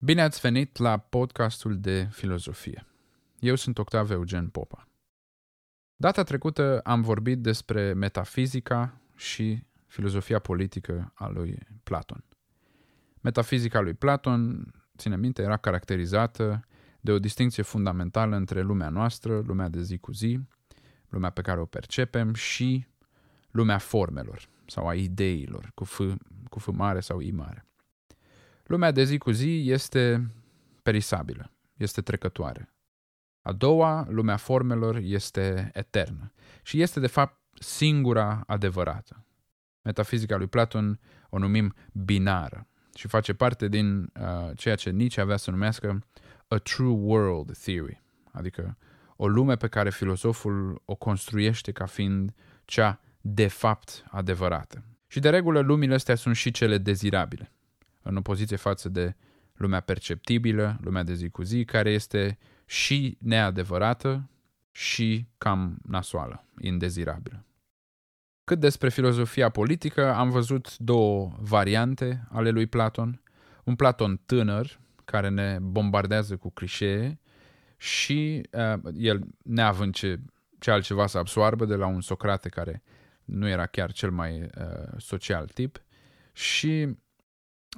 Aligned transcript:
Bine 0.00 0.22
ați 0.22 0.40
venit 0.40 0.76
la 0.76 0.98
podcastul 0.98 1.78
de 1.78 2.08
filozofie. 2.10 2.86
Eu 3.38 3.54
sunt 3.54 3.78
Octave 3.78 4.14
Eugen 4.14 4.48
Popa. 4.48 4.88
Data 5.96 6.22
trecută 6.22 6.80
am 6.80 7.02
vorbit 7.02 7.38
despre 7.38 7.92
metafizica 7.92 9.00
și 9.16 9.64
filozofia 9.86 10.38
politică 10.38 11.12
a 11.14 11.28
lui 11.28 11.58
Platon. 11.82 12.24
Metafizica 13.20 13.80
lui 13.80 13.94
Platon, 13.94 14.72
ține 14.96 15.16
minte, 15.16 15.42
era 15.42 15.56
caracterizată 15.56 16.66
de 17.00 17.10
o 17.10 17.18
distinție 17.18 17.62
fundamentală 17.62 18.36
între 18.36 18.60
lumea 18.60 18.88
noastră, 18.88 19.38
lumea 19.38 19.68
de 19.68 19.82
zi 19.82 19.98
cu 19.98 20.12
zi, 20.12 20.40
lumea 21.08 21.30
pe 21.30 21.40
care 21.40 21.60
o 21.60 21.64
percepem 21.64 22.34
și 22.34 22.86
lumea 23.50 23.78
formelor 23.78 24.48
sau 24.66 24.88
a 24.88 24.94
ideilor, 24.94 25.70
cu 25.74 25.84
F, 25.84 26.00
cu 26.48 26.58
F 26.58 26.66
mare 26.66 27.00
sau 27.00 27.20
I 27.20 27.30
mare. 27.30 27.67
Lumea 28.68 28.90
de 28.90 29.04
zi 29.04 29.18
cu 29.18 29.30
zi 29.30 29.62
este 29.66 30.30
perisabilă, 30.82 31.52
este 31.76 32.00
trecătoare. 32.00 32.72
A 33.42 33.52
doua, 33.52 34.06
lumea 34.08 34.36
formelor, 34.36 34.96
este 34.96 35.70
eternă 35.74 36.32
și 36.62 36.82
este 36.82 37.00
de 37.00 37.06
fapt 37.06 37.40
singura 37.58 38.42
adevărată. 38.46 39.24
Metafizica 39.82 40.36
lui 40.36 40.46
Platon 40.46 41.00
o 41.30 41.38
numim 41.38 41.74
binară 41.92 42.66
și 42.94 43.08
face 43.08 43.34
parte 43.34 43.68
din 43.68 44.00
uh, 44.00 44.50
ceea 44.54 44.74
ce 44.74 44.90
Nietzsche 44.90 45.20
avea 45.20 45.36
să 45.36 45.50
numească 45.50 46.06
a 46.48 46.56
true 46.56 46.96
world 47.00 47.56
theory, 47.56 48.02
adică 48.32 48.76
o 49.16 49.28
lume 49.28 49.56
pe 49.56 49.68
care 49.68 49.90
filosoful 49.90 50.82
o 50.84 50.94
construiește 50.94 51.72
ca 51.72 51.86
fiind 51.86 52.34
cea 52.64 53.00
de 53.20 53.46
fapt 53.46 54.04
adevărată. 54.10 54.82
Și 55.06 55.20
de 55.20 55.30
regulă 55.30 55.60
lumile 55.60 55.94
astea 55.94 56.14
sunt 56.14 56.36
și 56.36 56.50
cele 56.50 56.78
dezirabile 56.78 57.52
în 58.08 58.16
opoziție 58.16 58.56
față 58.56 58.88
de 58.88 59.16
lumea 59.54 59.80
perceptibilă, 59.80 60.78
lumea 60.80 61.02
de 61.02 61.14
zi 61.14 61.28
cu 61.28 61.42
zi, 61.42 61.64
care 61.64 61.90
este 61.90 62.38
și 62.66 63.16
neadevărată 63.20 64.30
și 64.70 65.26
cam 65.38 65.78
nasoală, 65.82 66.44
indezirabilă. 66.60 67.44
Cât 68.44 68.60
despre 68.60 68.88
filozofia 68.88 69.48
politică, 69.48 70.14
am 70.14 70.30
văzut 70.30 70.78
două 70.78 71.36
variante 71.40 72.26
ale 72.30 72.50
lui 72.50 72.66
Platon. 72.66 73.22
Un 73.64 73.74
Platon 73.74 74.20
tânăr, 74.26 74.80
care 75.04 75.28
ne 75.28 75.58
bombardează 75.60 76.36
cu 76.36 76.50
clișee 76.50 77.20
și 77.76 78.48
uh, 78.52 78.92
el, 78.94 79.26
neavând 79.42 79.94
ce, 79.94 80.20
ce 80.58 80.70
altceva 80.70 81.06
să 81.06 81.18
absoarbă 81.18 81.64
de 81.64 81.74
la 81.74 81.86
un 81.86 82.00
Socrate 82.00 82.48
care 82.48 82.82
nu 83.24 83.48
era 83.48 83.66
chiar 83.66 83.92
cel 83.92 84.10
mai 84.10 84.40
uh, 84.40 84.48
social 84.96 85.46
tip, 85.46 85.82
și 86.32 86.96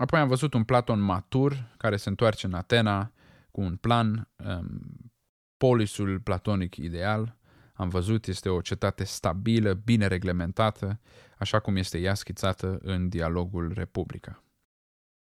Apoi 0.00 0.20
am 0.20 0.28
văzut 0.28 0.54
un 0.54 0.64
Platon 0.64 1.00
matur 1.00 1.74
care 1.76 1.96
se 1.96 2.08
întoarce 2.08 2.46
în 2.46 2.54
Atena 2.54 3.12
cu 3.50 3.60
un 3.60 3.76
plan, 3.76 4.28
um, 4.36 5.12
polisul 5.56 6.20
platonic 6.20 6.76
ideal. 6.76 7.36
Am 7.74 7.88
văzut, 7.88 8.26
este 8.26 8.48
o 8.48 8.60
cetate 8.60 9.04
stabilă, 9.04 9.72
bine 9.72 10.06
reglementată, 10.06 11.00
așa 11.38 11.58
cum 11.58 11.76
este 11.76 11.98
ea 11.98 12.14
schițată 12.14 12.78
în 12.82 13.08
dialogul 13.08 13.72
Republica. 13.72 14.42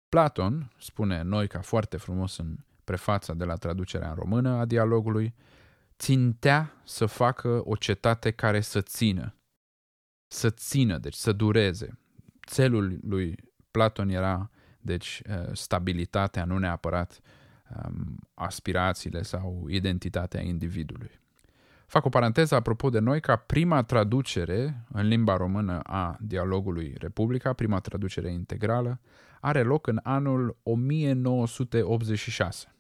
Platon, 0.09 0.71
spune 0.77 1.21
noi 1.21 1.47
ca 1.47 1.61
foarte 1.61 1.97
frumos 1.97 2.38
în 2.38 2.58
prefața 2.83 3.33
de 3.33 3.43
la 3.43 3.55
traducerea 3.55 4.09
în 4.09 4.16
română 4.16 4.49
a 4.49 4.66
dialogului, 4.66 5.36
țintea 5.97 6.73
să 6.83 7.05
facă 7.05 7.61
o 7.66 7.75
cetate 7.75 8.31
care 8.31 8.61
să 8.61 8.81
țină. 8.81 9.36
Să 10.27 10.49
țină, 10.49 10.97
deci 10.97 11.16
să 11.16 11.31
dureze. 11.31 11.99
Țelul 12.47 12.99
lui 13.02 13.36
Platon 13.71 14.09
era 14.09 14.49
deci 14.81 15.22
uh, 15.30 15.35
stabilitatea, 15.53 16.45
nu 16.45 16.58
neapărat 16.58 17.19
um, 17.85 18.19
aspirațiile 18.33 19.21
sau 19.21 19.66
identitatea 19.69 20.41
individului. 20.41 21.19
Fac 21.86 22.05
o 22.05 22.09
paranteză 22.09 22.55
apropo 22.55 22.89
de 22.89 22.99
noi, 22.99 23.19
ca 23.19 23.36
prima 23.36 23.83
traducere 23.83 24.86
în 24.92 25.08
limba 25.08 25.37
română 25.37 25.80
a 25.80 26.17
dialogului 26.21 26.95
Republica, 26.98 27.54
prima 27.54 27.80
traducere 27.80 28.31
integrală, 28.31 28.99
are 29.39 29.64
loc 29.64 29.87
în 29.87 29.99
anul 30.04 30.58
1986. 30.64 32.75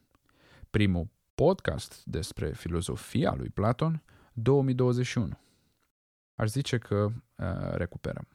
Primul 0.69 1.07
podcast 1.35 2.05
despre 2.05 2.51
filozofia 2.51 3.33
lui 3.37 3.49
Platon, 3.49 4.03
2021. 4.33 5.39
Aș 6.35 6.49
zice 6.49 6.77
că 6.77 6.95
uh, 6.95 7.11
recuperăm. 7.71 8.27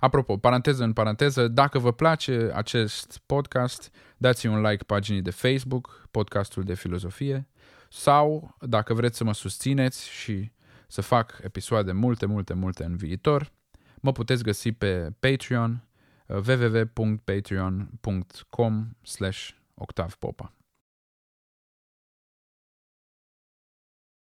Apropo, 0.00 0.36
paranteză 0.36 0.84
în 0.84 0.92
paranteză, 0.92 1.48
dacă 1.48 1.78
vă 1.78 1.92
place 1.92 2.50
acest 2.54 3.20
podcast, 3.26 3.90
dați 4.16 4.46
un 4.46 4.60
like 4.60 4.84
paginii 4.84 5.22
de 5.22 5.30
Facebook, 5.30 6.08
podcastul 6.10 6.62
de 6.62 6.74
filozofie, 6.74 7.48
sau 7.88 8.56
dacă 8.60 8.94
vreți 8.94 9.16
să 9.16 9.24
mă 9.24 9.34
susțineți 9.34 10.08
și 10.08 10.52
să 10.88 11.00
fac 11.00 11.38
episoade 11.42 11.92
multe, 11.92 12.26
multe, 12.26 12.54
multe 12.54 12.84
în 12.84 12.96
viitor, 12.96 13.52
mă 14.00 14.12
puteți 14.12 14.42
găsi 14.42 14.72
pe 14.72 15.10
Patreon 15.20 15.88
www.patreon.com 16.28 18.96
slash 19.02 19.50
octavpopa. 19.74 20.52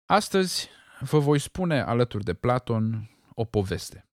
Astăzi 0.06 0.70
vă 1.00 1.20
voi 1.20 1.40
spune 1.40 1.82
alături 1.82 2.24
de 2.24 2.34
Platon 2.34 3.10
o 3.34 3.46
poveste. 3.46 4.07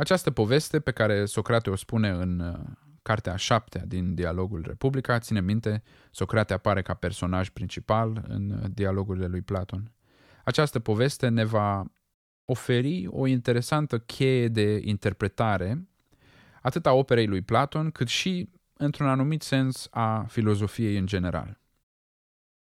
Această 0.00 0.30
poveste 0.30 0.80
pe 0.80 0.90
care 0.90 1.24
Socrate 1.24 1.70
o 1.70 1.76
spune 1.76 2.08
în 2.08 2.40
uh, 2.40 2.58
cartea 3.02 3.32
a 3.32 3.36
șaptea 3.36 3.84
din 3.86 4.14
dialogul 4.14 4.62
Republica, 4.66 5.18
ține 5.18 5.40
minte, 5.40 5.82
Socrate 6.10 6.52
apare 6.52 6.82
ca 6.82 6.94
personaj 6.94 7.48
principal 7.48 8.24
în 8.28 8.50
uh, 8.50 8.70
dialogurile 8.74 9.26
lui 9.26 9.40
Platon. 9.40 9.92
Această 10.44 10.78
poveste 10.78 11.28
ne 11.28 11.44
va 11.44 11.84
oferi 12.44 13.06
o 13.06 13.26
interesantă 13.26 13.98
cheie 13.98 14.48
de 14.48 14.80
interpretare 14.84 15.88
atât 16.62 16.86
a 16.86 16.92
operei 16.92 17.26
lui 17.26 17.42
Platon, 17.42 17.90
cât 17.90 18.08
și, 18.08 18.48
într-un 18.76 19.06
anumit 19.06 19.42
sens, 19.42 19.88
a 19.90 20.22
filozofiei 20.22 20.96
în 20.96 21.06
general. 21.06 21.60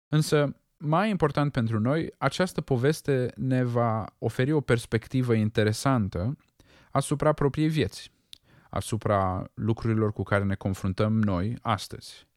Însă, 0.07 0.55
mai 0.77 1.09
important 1.09 1.51
pentru 1.51 1.79
noi, 1.79 2.13
această 2.17 2.61
poveste 2.61 3.31
ne 3.35 3.63
va 3.63 4.05
oferi 4.17 4.51
o 4.51 4.61
perspectivă 4.61 5.33
interesantă 5.33 6.37
asupra 6.91 7.33
propriei 7.33 7.69
vieți, 7.69 8.11
asupra 8.69 9.51
lucrurilor 9.53 10.13
cu 10.13 10.23
care 10.23 10.43
ne 10.43 10.55
confruntăm 10.55 11.21
noi 11.21 11.57
astăzi. 11.61 12.27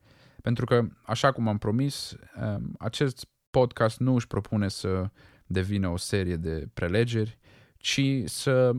Pentru 0.43 0.65
că, 0.65 0.87
așa 1.05 1.33
cum 1.33 1.49
am 1.49 1.59
promis, 1.59 2.17
um, 2.41 2.75
acest 2.79 3.29
podcast 3.51 3.99
nu 3.99 4.15
își 4.15 4.27
propune 4.27 4.69
să 4.69 5.11
devină 5.47 5.89
o 5.89 5.97
serie 5.97 6.37
de 6.37 6.69
prelegeri, 6.75 7.39
ci 7.77 8.01
să 8.25 8.73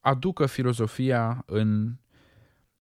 aducă 0.00 0.46
filozofia 0.46 1.42
în 1.46 1.96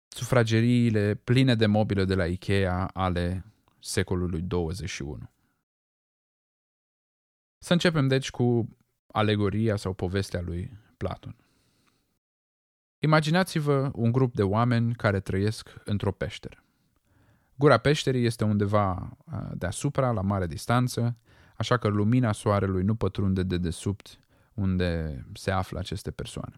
sufrageriile 0.07 1.15
pline 1.15 1.55
de 1.55 1.65
mobilă 1.65 2.05
de 2.05 2.15
la 2.15 2.25
Ikea 2.25 2.85
ale 2.85 3.45
secolului 3.79 4.41
21. 4.41 5.29
Să 7.57 7.73
începem 7.73 8.07
deci 8.07 8.29
cu 8.29 8.77
alegoria 9.07 9.75
sau 9.75 9.93
povestea 9.93 10.41
lui 10.41 10.77
Platon. 10.97 11.35
Imaginați-vă 13.03 13.91
un 13.93 14.11
grup 14.11 14.33
de 14.33 14.43
oameni 14.43 14.95
care 14.95 15.19
trăiesc 15.19 15.73
într-o 15.83 16.11
peșteră. 16.11 16.63
Gura 17.55 17.77
peșterii 17.77 18.25
este 18.25 18.43
undeva 18.43 19.17
deasupra, 19.53 20.11
la 20.11 20.21
mare 20.21 20.47
distanță, 20.47 21.17
așa 21.55 21.77
că 21.77 21.87
lumina 21.87 22.31
soarelui 22.31 22.83
nu 22.83 22.95
pătrunde 22.95 23.43
de 23.43 23.57
desubt 23.57 24.19
unde 24.53 25.23
se 25.33 25.51
află 25.51 25.79
aceste 25.79 26.11
persoane. 26.11 26.55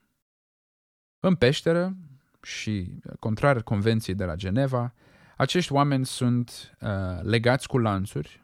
În 1.20 1.36
peșteră 1.36 1.96
și, 2.42 3.00
contrar 3.20 3.64
convenției 3.64 4.16
de 4.16 4.26
la 4.26 4.36
Geneva, 4.36 4.94
acești 5.38 5.74
oameni 5.74 6.06
sunt 6.06 6.78
uh, 6.82 6.90
legați 7.22 7.68
cu 7.68 7.78
lanțuri, 7.78 8.44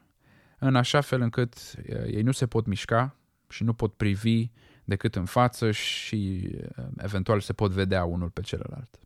în 0.58 0.76
așa 0.76 1.00
fel 1.00 1.20
încât 1.20 1.54
uh, 1.54 2.04
ei 2.06 2.22
nu 2.22 2.32
se 2.32 2.46
pot 2.46 2.66
mișca 2.66 3.16
și 3.48 3.62
nu 3.62 3.72
pot 3.72 3.94
privi 3.94 4.50
decât 4.84 5.16
în 5.16 5.24
față 5.24 5.70
și 5.70 6.50
uh, 6.54 6.84
eventual 6.96 7.40
se 7.40 7.52
pot 7.52 7.70
vedea 7.70 8.04
unul 8.04 8.30
pe 8.30 8.40
celălalt. 8.40 9.00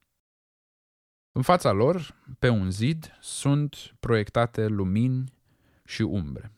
În 1.33 1.43
fața 1.43 1.73
lor, 1.73 2.15
pe 2.39 2.49
un 2.49 2.71
zid, 2.71 3.17
sunt 3.21 3.95
proiectate 4.01 4.67
lumini 4.67 5.33
și 5.85 6.03
umbre. 6.03 6.53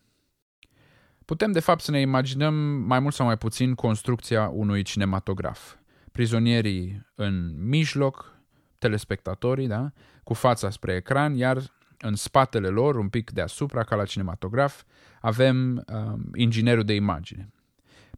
Putem 1.24 1.52
de 1.52 1.60
fapt 1.60 1.80
să 1.80 1.90
ne 1.90 2.00
imaginăm 2.00 2.54
mai 2.64 3.00
mult 3.00 3.14
sau 3.14 3.26
mai 3.26 3.38
puțin 3.38 3.74
construcția 3.74 4.48
unui 4.48 4.82
cinematograf. 4.82 5.74
Prizonierii 6.12 7.06
în 7.14 7.64
mijloc, 7.68 8.38
telespectatorii, 8.78 9.66
da? 9.66 9.92
cu 10.24 10.34
fața 10.34 10.70
spre 10.70 10.94
ecran, 10.94 11.34
iar 11.34 11.62
în 11.98 12.14
spatele 12.14 12.68
lor, 12.68 12.96
un 12.96 13.08
pic 13.08 13.30
deasupra, 13.30 13.84
ca 13.84 13.96
la 13.96 14.04
cinematograf, 14.04 14.82
avem 15.20 15.84
um, 15.92 16.30
inginerul 16.34 16.84
de 16.84 16.94
imagine. 16.94 17.52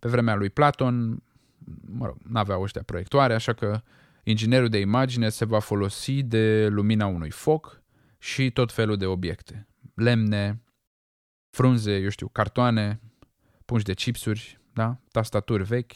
Pe 0.01 0.09
vremea 0.09 0.35
lui 0.35 0.51
Platon, 0.51 1.23
mă 1.81 2.07
rog, 2.07 2.17
n-aveau 2.29 2.63
ăștia 2.63 2.83
proiectoare, 2.83 3.35
așa 3.35 3.53
că 3.53 3.81
inginerul 4.23 4.69
de 4.69 4.79
imagine 4.79 5.29
se 5.29 5.45
va 5.45 5.59
folosi 5.59 6.23
de 6.23 6.69
lumina 6.69 7.07
unui 7.07 7.31
foc 7.31 7.83
și 8.19 8.51
tot 8.51 8.73
felul 8.73 8.97
de 8.97 9.07
obiecte. 9.07 9.69
Lemne, 9.95 10.63
frunze, 11.51 11.97
eu 11.97 12.09
știu, 12.09 12.29
cartoane, 12.29 13.01
pungi 13.65 13.85
de 13.85 13.95
chipsuri, 13.95 14.61
da? 14.73 14.97
tastaturi 15.11 15.63
vechi, 15.63 15.93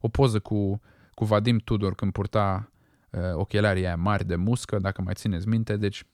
o 0.00 0.08
poză 0.08 0.40
cu, 0.40 0.80
cu 1.14 1.24
Vadim 1.24 1.58
Tudor 1.58 1.94
când 1.94 2.12
purta 2.12 2.72
uh, 3.10 3.20
ochelarii 3.32 3.86
aia 3.86 3.96
mari 3.96 4.26
de 4.26 4.36
muscă, 4.36 4.78
dacă 4.78 5.02
mai 5.02 5.14
țineți 5.14 5.48
minte, 5.48 5.76
deci 5.76 6.04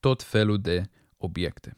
tot 0.00 0.22
felul 0.22 0.60
de 0.60 0.90
obiecte. 1.16 1.76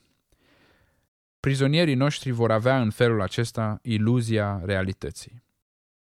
Prizonierii 1.44 1.94
noștri 1.94 2.31
vor 2.31 2.50
avea 2.50 2.81
în 2.81 2.91
felul 2.91 3.23
acesta 3.23 3.79
iluzia 3.82 4.61
realității. 4.64 5.44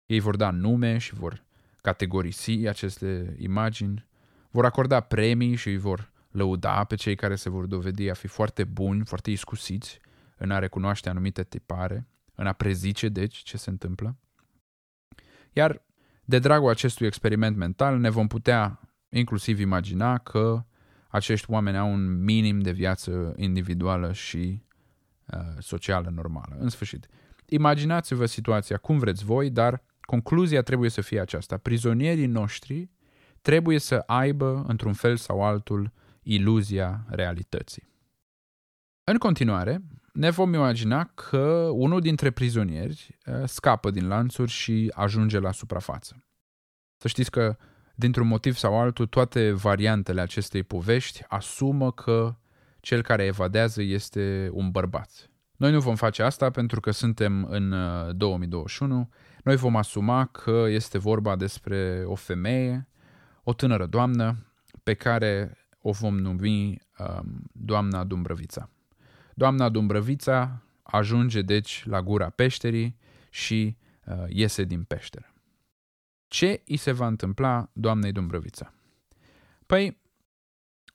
Ei 0.05 0.19
vor 0.19 0.35
da 0.35 0.49
nume 0.49 0.97
și 0.97 1.13
vor 1.13 1.43
categorisi 1.81 2.67
aceste 2.67 3.35
imagini, 3.39 4.07
vor 4.49 4.65
acorda 4.65 4.99
premii 4.99 5.55
și 5.55 5.67
îi 5.67 5.77
vor 5.77 6.11
lăuda 6.31 6.83
pe 6.83 6.95
cei 6.95 7.15
care 7.15 7.35
se 7.35 7.49
vor 7.49 7.65
dovedi 7.65 8.09
a 8.09 8.13
fi 8.13 8.27
foarte 8.27 8.63
buni, 8.63 9.05
foarte 9.05 9.31
iscusiți 9.31 9.99
în 10.37 10.51
a 10.51 10.59
recunoaște 10.59 11.09
anumite 11.09 11.43
tipare, 11.43 12.07
în 12.35 12.47
a 12.47 12.53
prezice, 12.53 13.09
deci, 13.09 13.35
ce 13.35 13.57
se 13.57 13.69
întâmplă. 13.69 14.17
Iar 15.53 15.81
de 16.25 16.39
dragul 16.39 16.69
acestui 16.69 17.07
experiment 17.07 17.57
mental 17.57 17.99
ne 17.99 18.09
vom 18.09 18.27
putea 18.27 18.79
inclusiv 19.09 19.59
imagina 19.59 20.17
că 20.17 20.65
acești 21.07 21.51
oameni 21.51 21.77
au 21.77 21.91
un 21.91 22.23
minim 22.23 22.59
de 22.59 22.71
viață 22.71 23.33
individuală 23.37 24.13
și 24.13 24.37
uh, 24.37 24.69
socială 25.59 26.09
normală. 26.09 26.55
În 26.59 26.69
sfârșit, 26.69 27.07
imaginați-vă 27.45 28.25
situația 28.25 28.77
cum 28.77 28.97
vreți 28.97 29.25
voi, 29.25 29.49
dar 29.49 29.83
concluzia 30.01 30.61
trebuie 30.61 30.89
să 30.89 31.01
fie 31.01 31.19
aceasta. 31.19 31.57
Prizonierii 31.57 32.25
noștri 32.25 32.89
trebuie 33.41 33.79
să 33.79 34.03
aibă, 34.05 34.63
într-un 34.67 34.93
fel 34.93 35.15
sau 35.15 35.43
altul, 35.43 35.91
iluzia 36.23 37.05
realității. 37.09 37.89
În 39.03 39.17
continuare, 39.17 39.81
ne 40.13 40.29
vom 40.29 40.53
imagina 40.53 41.03
că 41.03 41.69
unul 41.73 42.01
dintre 42.01 42.31
prizonieri 42.31 43.17
uh, 43.25 43.43
scapă 43.45 43.91
din 43.91 44.07
lanțuri 44.07 44.51
și 44.51 44.91
ajunge 44.95 45.39
la 45.39 45.51
suprafață. 45.51 46.23
Să 46.97 47.07
știți 47.07 47.31
că, 47.31 47.57
dintr-un 47.95 48.27
motiv 48.27 48.55
sau 48.55 48.79
altul, 48.79 49.07
toate 49.07 49.51
variantele 49.51 50.21
acestei 50.21 50.63
povești 50.63 51.23
asumă 51.27 51.91
că 51.91 52.35
cel 52.81 53.01
care 53.01 53.25
evadează 53.25 53.81
este 53.81 54.49
un 54.53 54.71
bărbat. 54.71 55.29
Noi 55.57 55.71
nu 55.71 55.79
vom 55.79 55.95
face 55.95 56.23
asta 56.23 56.49
pentru 56.49 56.79
că 56.79 56.91
suntem 56.91 57.43
în 57.49 57.75
2021. 58.17 58.99
Uh, 58.99 59.05
Noi 59.43 59.55
vom 59.55 59.75
asuma 59.75 60.25
că 60.25 60.65
este 60.67 60.97
vorba 60.97 61.35
despre 61.35 62.03
o 62.05 62.15
femeie, 62.15 62.87
o 63.43 63.53
tânără 63.53 63.85
doamnă, 63.85 64.45
pe 64.83 64.93
care 64.93 65.57
o 65.81 65.91
vom 65.91 66.17
numi 66.17 66.81
um, 66.97 67.41
doamna 67.53 68.03
Dumbrăvița. 68.03 68.69
Doamna 69.33 69.69
Dumbrăvița 69.69 70.63
ajunge 70.83 71.41
deci 71.41 71.83
la 71.85 72.01
gura 72.01 72.29
peșterii 72.29 72.97
și 73.29 73.77
uh, 74.05 74.23
iese 74.27 74.63
din 74.63 74.83
peșteră. 74.83 75.33
Ce 76.27 76.61
îi 76.65 76.77
se 76.77 76.91
va 76.91 77.07
întâmpla 77.07 77.69
doamnei 77.73 78.11
Dumbrăvița? 78.11 78.73
Păi, 79.65 80.01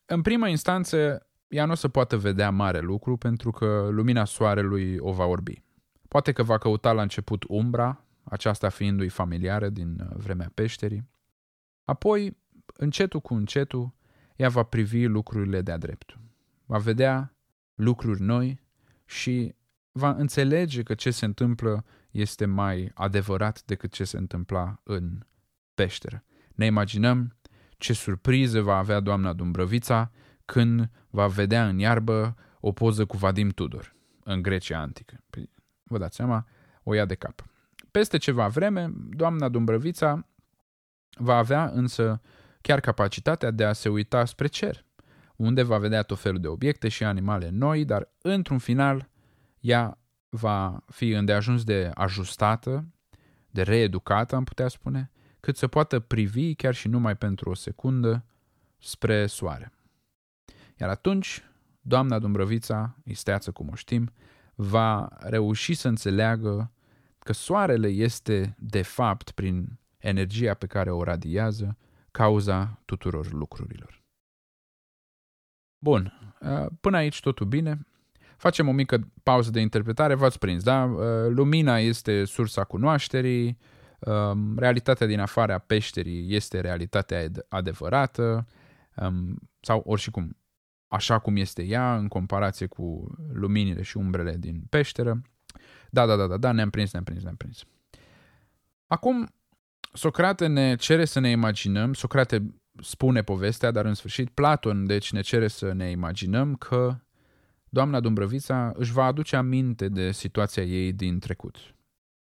în 0.06 0.22
prima 0.22 0.48
instanță, 0.48 1.26
ea 1.48 1.64
nu 1.64 1.72
o 1.72 1.74
să 1.74 1.88
poată 1.88 2.16
vedea 2.16 2.50
mare 2.50 2.80
lucru 2.80 3.16
pentru 3.16 3.50
că 3.50 3.88
lumina 3.90 4.24
soarelui 4.24 4.96
o 4.98 5.12
va 5.12 5.24
orbi. 5.24 5.62
Poate 6.08 6.32
că 6.32 6.42
va 6.42 6.58
căuta 6.58 6.92
la 6.92 7.02
început 7.02 7.44
umbra, 7.48 8.04
aceasta 8.24 8.68
fiindu-i 8.68 9.08
familiară 9.08 9.68
din 9.68 10.00
uh, 10.00 10.16
vremea 10.16 10.50
peșterii. 10.54 11.08
Apoi, 11.84 12.36
încetul 12.66 13.20
cu 13.20 13.34
încetul, 13.34 13.94
ea 14.36 14.48
va 14.48 14.62
privi 14.62 15.06
lucrurile 15.06 15.62
de-a 15.62 15.76
dreptul. 15.76 16.18
Va 16.64 16.78
vedea 16.78 17.34
lucruri 17.74 18.20
noi 18.20 18.60
și 19.04 19.54
va 19.92 20.10
înțelege 20.10 20.82
că 20.82 20.94
ce 20.94 21.10
se 21.10 21.24
întâmplă 21.24 21.84
este 22.10 22.46
mai 22.46 22.90
adevărat 22.94 23.62
decât 23.64 23.92
ce 23.92 24.04
se 24.04 24.16
întâmpla 24.16 24.80
în 24.82 25.18
peșteră. 25.74 26.24
Ne 26.54 26.66
imaginăm 26.66 27.36
ce 27.78 27.92
surpriză 27.92 28.60
va 28.60 28.76
avea 28.76 29.00
doamna 29.00 29.32
Dumbrăvița 29.32 30.10
când 30.46 30.90
va 31.10 31.26
vedea 31.26 31.68
în 31.68 31.78
iarbă 31.78 32.36
o 32.60 32.72
poză 32.72 33.04
cu 33.04 33.16
Vadim 33.16 33.48
Tudor 33.48 33.94
în 34.24 34.42
Grecia 34.42 34.80
antică. 34.80 35.24
Păi, 35.30 35.50
vă 35.82 35.98
dați 35.98 36.16
seama, 36.16 36.46
o 36.82 36.94
ia 36.94 37.04
de 37.04 37.14
cap. 37.14 37.46
Peste 37.90 38.16
ceva 38.16 38.48
vreme, 38.48 38.92
doamna 39.10 39.48
Dumbrăvița 39.48 40.26
va 41.18 41.36
avea 41.36 41.70
însă 41.74 42.20
chiar 42.60 42.80
capacitatea 42.80 43.50
de 43.50 43.64
a 43.64 43.72
se 43.72 43.88
uita 43.88 44.24
spre 44.24 44.46
cer, 44.46 44.84
unde 45.36 45.62
va 45.62 45.78
vedea 45.78 46.02
tot 46.02 46.18
felul 46.18 46.40
de 46.40 46.48
obiecte 46.48 46.88
și 46.88 47.04
animale 47.04 47.48
noi, 47.48 47.84
dar 47.84 48.08
într-un 48.22 48.58
final 48.58 49.08
ea 49.60 49.98
va 50.28 50.84
fi 50.86 51.10
îndeajuns 51.10 51.64
de 51.64 51.90
ajustată, 51.94 52.86
de 53.50 53.62
reeducată, 53.62 54.36
am 54.36 54.44
putea 54.44 54.68
spune, 54.68 55.10
cât 55.40 55.56
să 55.56 55.66
poată 55.66 56.00
privi 56.00 56.54
chiar 56.54 56.74
și 56.74 56.88
numai 56.88 57.16
pentru 57.16 57.50
o 57.50 57.54
secundă 57.54 58.24
spre 58.78 59.26
soare. 59.26 59.72
Iar 60.80 60.88
atunci, 60.88 61.42
doamna 61.80 62.18
Dumbrăvița, 62.18 62.96
isteață 63.04 63.50
cum 63.50 63.68
o 63.68 63.74
știm, 63.74 64.12
va 64.54 65.08
reuși 65.18 65.74
să 65.74 65.88
înțeleagă 65.88 66.72
că 67.18 67.32
soarele 67.32 67.88
este, 67.88 68.56
de 68.58 68.82
fapt, 68.82 69.30
prin 69.30 69.78
energia 69.98 70.54
pe 70.54 70.66
care 70.66 70.90
o 70.90 71.02
radiază, 71.02 71.76
cauza 72.10 72.82
tuturor 72.84 73.32
lucrurilor. 73.32 74.04
Bun, 75.78 76.12
până 76.80 76.96
aici 76.96 77.20
totul 77.20 77.46
bine. 77.46 77.86
Facem 78.36 78.68
o 78.68 78.72
mică 78.72 79.12
pauză 79.22 79.50
de 79.50 79.60
interpretare, 79.60 80.14
v-ați 80.14 80.38
prins, 80.38 80.62
da? 80.62 80.84
Lumina 81.28 81.78
este 81.78 82.24
sursa 82.24 82.64
cunoașterii, 82.64 83.58
realitatea 84.56 85.06
din 85.06 85.20
afara 85.20 85.58
peșterii 85.58 86.34
este 86.34 86.60
realitatea 86.60 87.30
adevărată, 87.48 88.46
sau 89.60 89.82
oricum, 89.86 90.36
așa 90.88 91.18
cum 91.18 91.36
este 91.36 91.62
ea 91.62 91.96
în 91.96 92.08
comparație 92.08 92.66
cu 92.66 93.14
luminile 93.32 93.82
și 93.82 93.96
umbrele 93.96 94.36
din 94.36 94.62
peșteră. 94.68 95.22
Da, 95.90 96.06
da, 96.06 96.16
da, 96.16 96.26
da, 96.26 96.36
da, 96.36 96.52
ne-am 96.52 96.70
prins, 96.70 96.92
ne-am 96.92 97.04
prins, 97.04 97.22
ne-am 97.22 97.36
prins. 97.36 97.64
Acum, 98.86 99.28
Socrate 99.92 100.46
ne 100.46 100.76
cere 100.76 101.04
să 101.04 101.20
ne 101.20 101.30
imaginăm, 101.30 101.94
Socrate 101.94 102.54
spune 102.80 103.22
povestea, 103.22 103.70
dar 103.70 103.84
în 103.84 103.94
sfârșit 103.94 104.30
Platon 104.30 104.86
deci 104.86 105.12
ne 105.12 105.20
cere 105.20 105.48
să 105.48 105.72
ne 105.72 105.90
imaginăm 105.90 106.54
că 106.54 106.98
doamna 107.68 108.00
Dumbrăvița 108.00 108.72
își 108.74 108.92
va 108.92 109.04
aduce 109.04 109.36
aminte 109.36 109.88
de 109.88 110.12
situația 110.12 110.62
ei 110.62 110.92
din 110.92 111.18
trecut, 111.18 111.74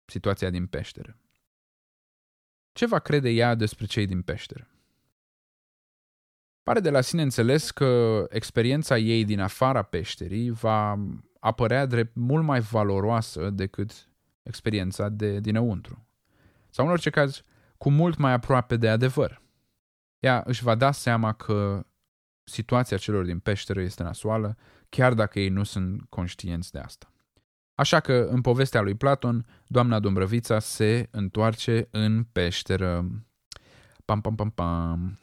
situația 0.04 0.50
din 0.50 0.66
peșteră. 0.66 1.18
Ce 2.72 2.86
va 2.86 2.98
crede 2.98 3.30
ea 3.30 3.54
despre 3.54 3.86
cei 3.86 4.06
din 4.06 4.22
peșteră? 4.22 4.73
Pare 6.64 6.80
de 6.80 6.90
la 6.90 7.00
sine 7.00 7.22
înțeles 7.22 7.70
că 7.70 8.24
experiența 8.28 8.98
ei 8.98 9.24
din 9.24 9.40
afara 9.40 9.82
peșterii 9.82 10.50
va 10.50 10.98
apărea 11.40 11.86
drept 11.86 12.14
mult 12.14 12.44
mai 12.44 12.60
valoroasă 12.60 13.50
decât 13.50 14.08
experiența 14.42 15.08
de 15.08 15.40
dinăuntru. 15.40 16.06
Sau 16.70 16.84
în 16.84 16.90
orice 16.90 17.10
caz, 17.10 17.42
cu 17.78 17.90
mult 17.90 18.16
mai 18.16 18.32
aproape 18.32 18.76
de 18.76 18.88
adevăr. 18.88 19.42
Ea 20.18 20.42
își 20.46 20.62
va 20.62 20.74
da 20.74 20.92
seama 20.92 21.32
că 21.32 21.86
situația 22.44 22.96
celor 22.96 23.24
din 23.24 23.38
peșteră 23.38 23.80
este 23.80 24.02
nasoală, 24.02 24.56
chiar 24.88 25.14
dacă 25.14 25.40
ei 25.40 25.48
nu 25.48 25.62
sunt 25.62 26.02
conștienți 26.08 26.72
de 26.72 26.78
asta. 26.78 27.12
Așa 27.74 28.00
că, 28.00 28.12
în 28.30 28.40
povestea 28.40 28.80
lui 28.80 28.94
Platon, 28.94 29.46
doamna 29.66 30.00
Dumbrăvița 30.00 30.58
se 30.58 31.08
întoarce 31.10 31.88
în 31.90 32.24
peșteră. 32.32 33.10
Pam, 34.04 34.20
pam, 34.20 34.34
pam, 34.34 34.50
pam. 34.50 35.18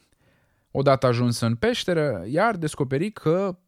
Odată 0.71 1.07
ajunsă 1.07 1.45
în 1.45 1.55
peșteră, 1.55 2.23
iar 2.27 2.57
descoperi 2.57 3.11
că 3.11 3.59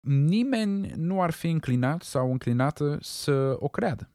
nimeni 0.00 0.92
nu 0.96 1.22
ar 1.22 1.30
fi 1.30 1.50
înclinat 1.50 2.02
sau 2.02 2.30
înclinată 2.30 2.98
să 3.00 3.56
o 3.58 3.68
creadă. 3.68 4.10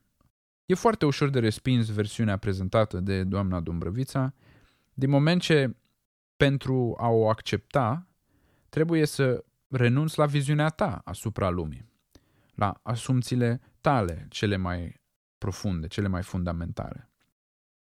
E 0.65 0.73
foarte 0.73 1.05
ușor 1.05 1.29
de 1.29 1.39
respins 1.39 1.89
versiunea 1.89 2.37
prezentată 2.37 2.99
de 2.99 3.23
doamna 3.23 3.59
Dumbrăvița, 3.59 4.33
din 4.93 5.09
moment 5.09 5.41
ce 5.41 5.75
pentru 6.37 6.95
a 6.99 7.07
o 7.07 7.29
accepta, 7.29 8.07
trebuie 8.69 9.05
să 9.05 9.43
renunți 9.67 10.17
la 10.17 10.25
viziunea 10.25 10.69
ta 10.69 11.01
asupra 11.03 11.49
lumii, 11.49 11.89
la 12.55 12.79
asumțiile 12.83 13.61
tale 13.81 14.25
cele 14.29 14.55
mai 14.55 15.01
profunde, 15.37 15.87
cele 15.87 16.07
mai 16.07 16.23
fundamentale. 16.23 17.11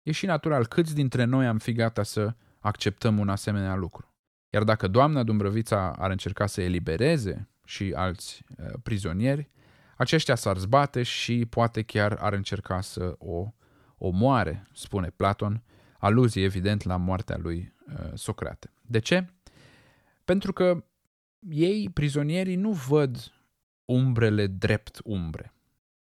E 0.02 0.12
și 0.12 0.26
natural 0.26 0.66
câți 0.66 0.94
dintre 0.94 1.24
noi 1.24 1.46
am 1.46 1.58
fi 1.58 1.72
gata 1.72 2.02
să 2.02 2.34
acceptăm 2.58 3.18
un 3.18 3.28
asemenea 3.28 3.74
lucru. 3.74 4.07
Iar 4.50 4.64
dacă 4.64 4.88
doamna 4.88 5.22
Dumbrăvița 5.22 5.92
ar 5.92 6.10
încerca 6.10 6.46
să 6.46 6.60
elibereze 6.60 7.48
și 7.64 7.92
alți 7.96 8.42
uh, 8.58 8.66
prizonieri, 8.82 9.50
aceștia 9.96 10.34
s-ar 10.34 10.56
zbate 10.56 11.02
și 11.02 11.46
poate 11.46 11.82
chiar 11.82 12.12
ar 12.12 12.32
încerca 12.32 12.80
să 12.80 13.14
o 13.18 13.52
omoare, 13.98 14.66
spune 14.72 15.10
Platon, 15.10 15.62
aluzie 15.98 16.42
evident 16.42 16.82
la 16.82 16.96
moartea 16.96 17.36
lui 17.36 17.74
uh, 17.88 18.10
Socrate. 18.14 18.72
De 18.80 18.98
ce? 18.98 19.26
Pentru 20.24 20.52
că 20.52 20.84
ei, 21.48 21.90
prizonierii, 21.90 22.56
nu 22.56 22.72
văd 22.72 23.32
umbrele 23.84 24.46
drept 24.46 25.00
umbre. 25.04 25.54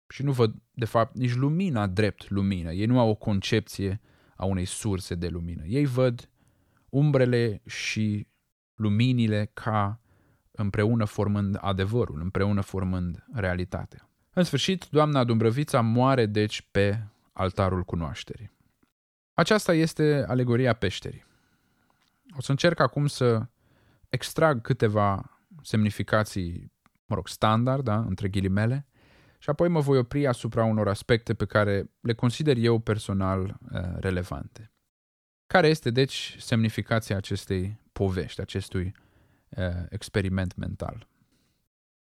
Și 0.07 0.23
nu 0.23 0.31
văd, 0.31 0.55
de 0.71 0.85
fapt, 0.85 1.15
nici 1.15 1.33
lumina 1.33 1.87
drept 1.87 2.29
lumină. 2.29 2.71
Ei 2.71 2.85
nu 2.85 2.99
au 2.99 3.09
o 3.09 3.15
concepție 3.15 4.01
a 4.35 4.45
unei 4.45 4.65
surse 4.65 5.15
de 5.15 5.27
lumină. 5.27 5.65
Ei 5.65 5.85
văd 5.85 6.29
umbrele 6.89 7.61
și 7.65 8.27
luminile 8.75 9.49
ca 9.53 9.99
împreună 10.51 11.05
formând 11.05 11.57
adevărul, 11.61 12.21
împreună 12.21 12.61
formând 12.61 13.25
realitatea. 13.33 14.09
În 14.33 14.43
sfârșit, 14.43 14.87
doamna 14.89 15.23
Dumbrăvița 15.23 15.81
moare 15.81 16.25
deci 16.25 16.67
pe 16.71 17.03
altarul 17.33 17.83
cunoașterii. 17.83 18.51
Aceasta 19.33 19.73
este 19.73 20.25
alegoria 20.27 20.73
peșterii. 20.73 21.25
O 22.37 22.41
să 22.41 22.51
încerc 22.51 22.79
acum 22.79 23.07
să 23.07 23.47
extrag 24.09 24.61
câteva 24.61 25.39
semnificații, 25.61 26.71
mă 27.05 27.15
rog, 27.15 27.27
standard, 27.27 27.83
da, 27.83 27.97
între 27.97 28.27
ghilimele, 28.27 28.87
și 29.39 29.49
apoi 29.49 29.67
mă 29.67 29.79
voi 29.79 29.97
opri 29.97 30.27
asupra 30.27 30.63
unor 30.63 30.87
aspecte 30.87 31.33
pe 31.33 31.45
care 31.45 31.91
le 31.99 32.13
consider 32.13 32.57
eu 32.57 32.79
personal 32.79 33.57
uh, 33.71 33.81
relevante. 33.99 34.71
Care 35.47 35.67
este, 35.67 35.89
deci, 35.89 36.35
semnificația 36.39 37.17
acestei 37.17 37.79
povești, 37.91 38.41
acestui 38.41 38.95
uh, 39.49 39.65
experiment 39.89 40.55
mental? 40.55 41.07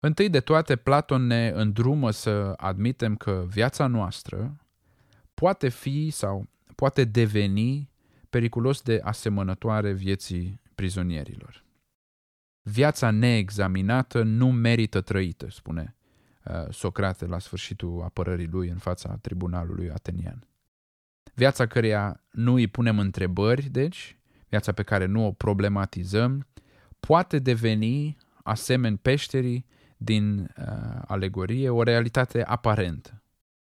Întâi 0.01 0.31
de 0.31 0.41
toate, 0.41 0.77
Platon 0.77 1.27
ne 1.27 1.53
îndrumă 1.55 2.11
să 2.11 2.53
admitem 2.57 3.17
că 3.17 3.45
viața 3.49 3.87
noastră 3.87 4.57
poate 5.35 5.69
fi 5.69 6.11
sau 6.11 6.49
poate 6.75 7.05
deveni 7.05 7.91
periculos 8.31 8.83
de 8.83 9.01
asemănătoare 9.03 9.93
vieții 9.93 10.61
prizonierilor. 10.75 11.65
Viața 12.63 13.11
neexaminată 13.11 14.23
nu 14.23 14.53
merită 14.53 15.01
trăită, 15.01 15.51
spune 15.51 15.97
uh, 16.45 16.71
Socrate 16.71 17.27
la 17.27 17.39
sfârșitul 17.39 18.03
apărării 18.03 18.47
lui 18.47 18.69
în 18.69 18.79
fața 18.79 19.17
tribunalului 19.17 19.91
atenian. 19.91 20.50
Viața 21.35 21.67
căreia 21.67 22.25
nu 22.31 22.53
îi 22.53 22.67
punem 22.69 22.99
întrebări, 22.99 23.69
deci, 23.69 24.19
viața 24.49 24.73
pe 24.73 24.83
care 24.83 25.07
nu 25.07 25.27
o 25.27 25.33
problematizăm, 25.33 26.47
poate 27.01 27.39
deveni, 27.39 28.17
asemeni 28.43 28.97
peșterii 28.97 29.67
din 29.97 30.39
uh, 30.41 31.03
alegorie, 31.07 31.69
o 31.69 31.83
realitate 31.83 32.45
aparentă, 32.45 33.23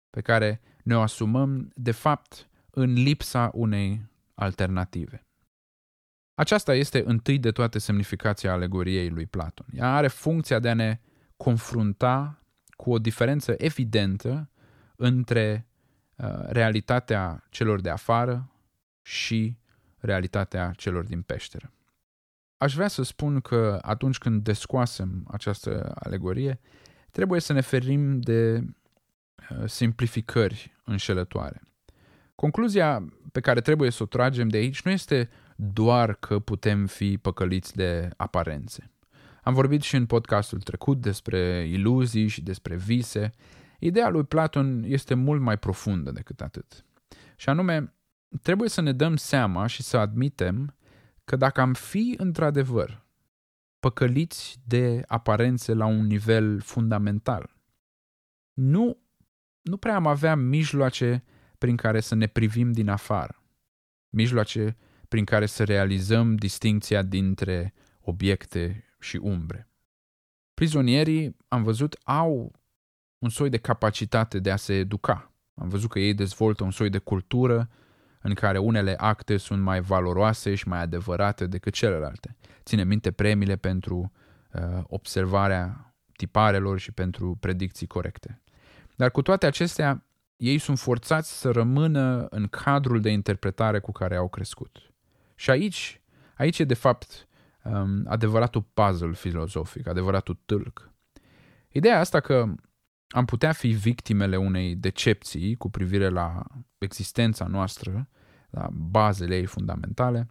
pe 0.09 0.21
care 0.21 0.61
ne 0.83 0.97
o 0.97 1.01
asumăm, 1.01 1.71
de 1.75 1.91
fapt, 1.91 2.49
în 2.69 2.93
lipsa 2.93 3.51
unei 3.53 4.09
alternative. 4.33 5.25
Aceasta 6.33 6.73
este 6.73 7.03
întâi 7.05 7.39
de 7.39 7.51
toate 7.51 7.79
semnificația 7.79 8.51
alegoriei 8.51 9.09
lui 9.09 9.25
Platon. 9.25 9.65
Ea 9.73 9.95
are 9.95 10.07
funcția 10.07 10.59
de 10.59 10.69
a 10.69 10.73
ne 10.73 10.99
confrunta 11.37 12.39
cu 12.75 12.91
o 12.91 12.99
diferență 12.99 13.55
evidentă 13.57 14.49
între 14.95 15.67
uh, 15.67 15.74
realitatea 16.47 17.43
celor 17.49 17.81
de 17.81 17.89
afară 17.89 18.51
și 19.01 19.57
realitatea 19.97 20.71
celor 20.77 21.03
din 21.03 21.21
peșteră. 21.21 21.71
Aș 22.57 22.73
vrea 22.73 22.87
să 22.87 23.03
spun 23.03 23.41
că 23.41 23.79
atunci 23.81 24.17
când 24.17 24.43
descoasem 24.43 25.27
această 25.31 25.91
alegorie, 25.95 26.59
trebuie 27.11 27.39
să 27.39 27.53
ne 27.53 27.61
ferim 27.61 28.19
de 28.19 28.57
uh, 28.57 29.63
simplificări 29.65 30.75
înșelătoare. 30.83 31.61
Concluzia 32.35 33.05
pe 33.31 33.39
care 33.39 33.61
trebuie 33.61 33.89
să 33.89 34.03
o 34.03 34.05
tragem 34.05 34.47
de 34.47 34.57
aici 34.57 34.81
nu 34.81 34.91
este 34.91 35.29
doar 35.55 36.13
că 36.13 36.39
putem 36.39 36.85
fi 36.85 37.17
păcăliți 37.17 37.75
de 37.75 38.09
aparențe. 38.17 38.91
Am 39.43 39.53
vorbit 39.53 39.81
și 39.81 39.95
în 39.95 40.05
podcastul 40.05 40.59
trecut 40.61 41.01
despre 41.01 41.67
iluzii 41.67 42.27
și 42.27 42.41
despre 42.41 42.75
vise. 42.75 43.33
Ideea 43.79 44.09
lui 44.09 44.23
Platon 44.23 44.83
este 44.83 45.13
mult 45.13 45.41
mai 45.41 45.57
profundă 45.57 46.11
decât 46.11 46.41
atât. 46.41 46.85
Și 47.35 47.49
anume, 47.49 47.93
trebuie 48.41 48.69
să 48.69 48.81
ne 48.81 48.93
dăm 48.93 49.15
seama 49.15 49.65
și 49.65 49.83
să 49.83 49.97
admitem 49.97 50.75
că 51.23 51.35
dacă 51.35 51.61
am 51.61 51.73
fi 51.73 52.13
într-adevăr 52.17 53.05
păcăliți 53.79 54.61
de 54.63 55.03
aparențe 55.07 55.73
la 55.73 55.85
un 55.85 56.05
nivel 56.05 56.59
fundamental, 56.59 57.55
nu, 58.53 58.97
nu 59.61 59.77
prea 59.77 59.95
am 59.95 60.07
avea 60.07 60.35
mijloace 60.35 61.23
prin 61.57 61.75
care 61.75 61.99
să 61.99 62.15
ne 62.15 62.27
privim 62.27 62.71
din 62.71 62.89
afară, 62.89 63.43
mijloace 64.09 64.77
prin 65.07 65.25
care 65.25 65.45
să 65.45 65.63
realizăm 65.63 66.35
distinția 66.35 67.01
dintre 67.01 67.73
obiecte 67.99 68.85
și 68.99 69.17
umbre. 69.17 69.69
Prizonierii, 70.53 71.37
am 71.47 71.63
văzut, 71.63 71.99
au 72.03 72.51
un 73.25 73.31
soi 73.31 73.49
de 73.49 73.57
capacitate 73.57 74.39
de 74.39 74.51
a 74.51 74.55
se 74.55 74.73
educa. 74.73 75.31
Am 75.55 75.69
văzut 75.69 75.89
că 75.89 75.99
ei 75.99 76.13
dezvoltă 76.13 76.63
un 76.63 76.71
soi 76.71 76.89
de 76.89 76.97
cultură 76.97 77.69
în 78.21 78.33
care 78.33 78.57
unele 78.57 78.95
acte 78.97 79.37
sunt 79.37 79.61
mai 79.61 79.81
valoroase 79.81 80.55
și 80.55 80.67
mai 80.67 80.81
adevărate 80.81 81.47
decât 81.47 81.73
celelalte. 81.73 82.35
Ține 82.63 82.83
minte 82.83 83.11
premiile 83.11 83.55
pentru 83.55 84.11
uh, 84.51 84.61
observarea 84.83 85.93
tiparelor 86.15 86.79
și 86.79 86.91
pentru 86.91 87.37
predicții 87.39 87.87
corecte. 87.87 88.41
Dar 88.95 89.11
cu 89.11 89.21
toate 89.21 89.45
acestea, 89.45 90.05
ei 90.37 90.57
sunt 90.57 90.79
forțați 90.79 91.39
să 91.39 91.51
rămână 91.51 92.25
în 92.29 92.47
cadrul 92.47 93.01
de 93.01 93.09
interpretare 93.09 93.79
cu 93.79 93.91
care 93.91 94.15
au 94.15 94.27
crescut. 94.27 94.93
Și 95.35 95.49
aici, 95.49 96.01
aici 96.35 96.59
e 96.59 96.63
de 96.63 96.73
fapt 96.73 97.27
um, 97.63 98.05
adevăratul 98.07 98.65
puzzle 98.73 99.13
filozofic, 99.13 99.87
adevăratul 99.87 100.37
tâlc. 100.45 100.91
Ideea 101.69 101.99
asta 101.99 102.19
că 102.19 102.55
am 103.07 103.25
putea 103.25 103.51
fi 103.51 103.67
victimele 103.67 104.37
unei 104.37 104.75
decepții 104.75 105.55
cu 105.55 105.69
privire 105.69 106.09
la 106.09 106.43
existența 106.77 107.45
noastră, 107.45 108.09
la 108.49 108.69
bazele 108.71 109.35
ei 109.35 109.45
fundamentale, 109.45 110.27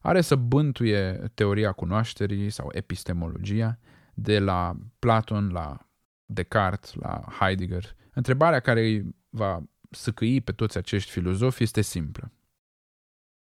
are 0.00 0.20
să 0.20 0.36
bântuie 0.36 1.30
teoria 1.34 1.72
cunoașterii 1.72 2.50
sau 2.50 2.68
epistemologia 2.72 3.78
de 4.14 4.38
la 4.38 4.76
Platon 4.98 5.48
la 5.48 5.88
Descartes, 6.24 6.94
la 6.94 7.24
Heidegger. 7.38 7.96
Întrebarea 8.12 8.60
care 8.60 8.80
îi 8.80 9.14
va 9.28 9.62
săcăi 9.90 10.40
pe 10.40 10.52
toți 10.52 10.78
acești 10.78 11.10
filozofi 11.10 11.62
este 11.62 11.80
simplă. 11.80 12.32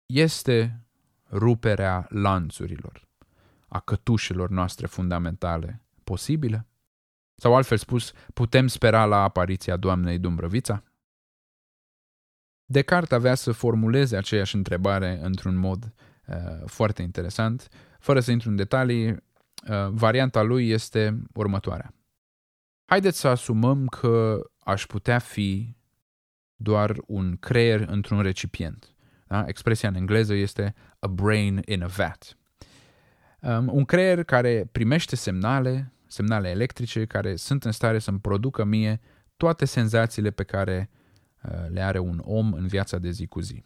Este 0.05 0.85
ruperea 1.31 2.05
lanțurilor, 2.09 3.07
a 3.67 3.79
cătușelor 3.79 4.49
noastre 4.49 4.87
fundamentale 4.87 5.81
posibilă? 6.03 6.65
Sau 7.41 7.55
altfel 7.55 7.77
spus, 7.77 8.12
putem 8.33 8.67
spera 8.67 9.05
la 9.05 9.24
apariția 9.24 9.77
doamnei 9.77 10.19
Dumbrăvița? 10.19 10.83
Descartes 12.65 13.12
avea 13.17 13.36
să 13.36 13.51
formuleze 13.51 14.17
aceeași 14.17 14.55
întrebare 14.55 15.19
într-un 15.21 15.55
mod 15.55 15.93
uh, 16.27 16.36
foarte 16.65 17.01
interesant. 17.01 17.67
Fără 18.00 18.19
să 18.19 18.31
intru 18.31 18.50
în 18.50 18.55
detalii, 18.55 19.07
uh, 19.10 19.17
varianta 19.89 20.41
lui 20.41 20.69
este 20.69 21.21
următoarea. 21.33 21.93
Haideți 22.86 23.19
să 23.19 23.27
asumăm 23.27 23.88
că 23.88 24.39
aș 24.60 24.86
putea 24.86 25.19
fi 25.19 25.75
doar 26.55 26.95
un 27.07 27.38
creier 27.38 27.79
într-un 27.88 28.21
recipient. 28.21 28.95
Da? 29.27 29.43
Expresia 29.48 29.89
în 29.89 29.95
engleză 29.95 30.33
este 30.33 30.74
a 31.00 31.07
brain 31.07 31.62
in 31.65 31.83
a 31.83 31.88
vat. 31.88 32.38
Um, 33.39 33.67
un 33.67 33.86
creier 33.86 34.24
care 34.24 34.69
primește 34.71 35.15
semnale, 35.15 35.93
semnale 36.11 36.49
electrice, 36.49 37.05
care 37.05 37.35
sunt 37.35 37.63
în 37.63 37.71
stare 37.71 37.99
să-mi 37.99 38.19
producă 38.19 38.63
mie 38.63 38.99
toate 39.37 39.65
senzațiile 39.65 40.31
pe 40.31 40.43
care 40.43 40.89
uh, 41.43 41.51
le 41.69 41.81
are 41.81 41.99
un 41.99 42.21
om 42.23 42.53
în 42.53 42.67
viața 42.67 42.97
de 42.97 43.09
zi 43.09 43.27
cu 43.27 43.39
zi. 43.39 43.63